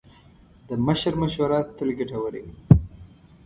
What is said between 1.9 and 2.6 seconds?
ګټوره وي.